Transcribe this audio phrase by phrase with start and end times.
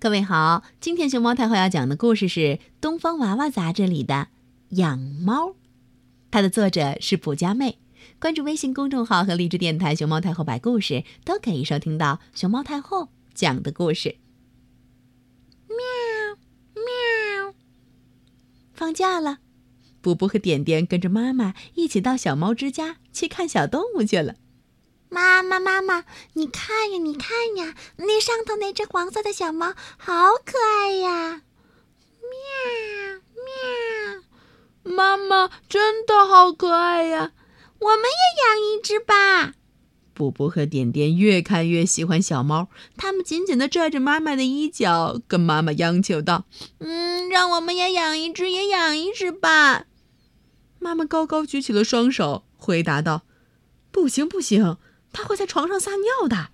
[0.00, 2.40] 各位好，今天熊猫太后要讲的故事是
[2.80, 4.28] 《东方娃娃》杂志里的
[4.78, 5.48] 《养猫》，
[6.30, 7.78] 它的作者是卜佳妹。
[8.18, 14.16] 关注微信公众号和荔枝电台“熊猫太后”摆故事，都可以收听到熊猫太后讲的故事。
[15.68, 15.76] 喵
[16.74, 17.54] 喵！
[18.72, 19.40] 放假了，
[20.00, 24.36] 布布和点点跟着妈妈一起到小猫之家去看小动物去了。
[25.10, 26.04] 妈妈，妈妈，
[26.34, 31.42] 你看呀，你看呀，那上头那只黄色的小猫好可爱呀！
[32.22, 33.20] 喵
[34.84, 37.32] 喵，妈妈真的好可爱呀！
[37.80, 39.54] 我们也养一只吧。
[40.14, 46.44] 布布和点点越看越喜欢小猫，他们紧紧地拽着妈妈的衣角，跟妈妈央求道
[46.78, 49.86] ：“嗯，让我们也养一只，也养一只吧。”
[50.78, 53.22] 妈妈高高举起了双手，回答道
[53.90, 54.76] ：“不行，不行。”
[55.12, 56.50] 它会在床上撒尿的，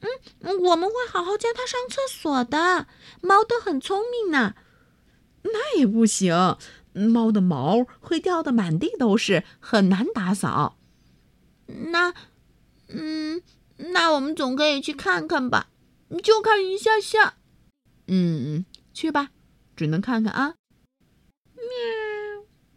[0.00, 2.86] 嗯，我们会好好教它上厕所的。
[3.20, 4.54] 猫都很聪明呢。
[5.42, 6.56] 那也不行，
[6.92, 10.78] 猫的毛会掉的满地都是，很难打扫。
[11.66, 12.14] 那，
[12.88, 13.42] 嗯，
[13.76, 15.68] 那我们总可以去看看吧，
[16.22, 17.34] 就看一下下。
[18.06, 19.30] 嗯，去吧，
[19.76, 20.54] 只能看看啊。
[21.54, 21.64] 喵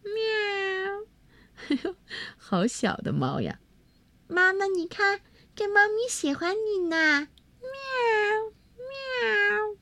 [0.03, 1.05] 喵，
[1.55, 1.95] 嘿呦，
[2.37, 3.59] 好小的猫呀！
[4.27, 5.21] 妈妈，你看，
[5.55, 7.29] 这猫咪喜欢你呢。
[7.61, 7.69] 喵
[8.77, 9.77] 喵，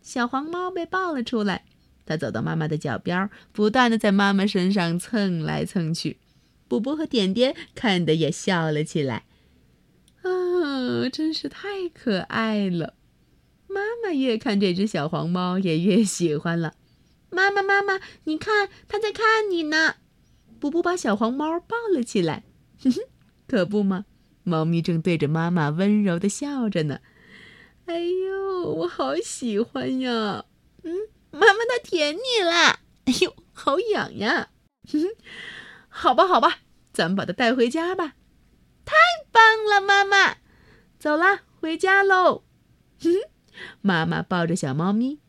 [0.00, 1.66] 小黄猫被抱了出来，
[2.06, 6.18] 它走到妈妈的脚边，不断的在妈妈身上蹭来蹭去。
[6.68, 9.26] 布布和点点看的也笑了起来。
[10.22, 12.94] 啊，真是太可爱了！
[13.68, 16.74] 妈妈越看这只小黄猫，也越喜欢了。
[17.30, 19.96] 妈妈，妈妈，你看，它在看你呢。
[20.58, 22.44] 布布把小黄猫抱了起来。
[22.82, 23.00] 哼哼。
[23.46, 24.04] 可不嘛，
[24.42, 27.00] 猫咪正对着妈妈温柔的笑着呢。
[27.86, 30.44] 哎呦，我好喜欢呀！
[30.82, 30.92] 嗯，
[31.30, 32.80] 妈妈它舔你了。
[33.04, 34.48] 哎呦，好痒呀！
[34.90, 35.08] 哼哼，
[35.88, 36.58] 好吧，好吧，
[36.92, 38.14] 咱们把它带回家吧。
[38.84, 38.94] 太
[39.30, 40.38] 棒了，妈妈！
[40.98, 42.42] 走啦，回家喽。
[43.00, 43.30] 哼哼，
[43.80, 45.20] 妈妈抱着小猫咪，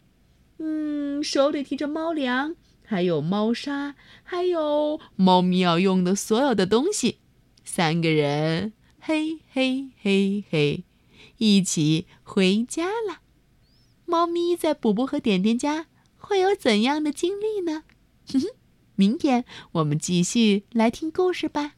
[0.58, 7.20] 嗯，手里提着猫粮，还有猫砂，还有猫咪要用的所有的东西。
[7.68, 10.86] 三个人，嘿嘿嘿嘿，
[11.38, 13.20] 一起回家了。
[14.06, 17.84] 猫咪在补补和点点家会有怎样的经历呢？
[18.26, 18.48] 哼 哼，
[18.96, 21.74] 明天我们继续来听故事吧。